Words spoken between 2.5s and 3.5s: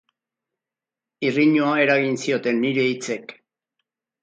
nire hitzek.